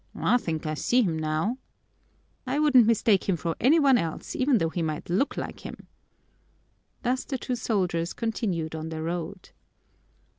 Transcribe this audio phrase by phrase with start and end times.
[0.19, 1.59] I think I see him now."
[2.47, 5.85] "I wouldn't mistake him for any one else, even though he might look like him."
[7.03, 9.51] Thus the two soldiers continued on their round.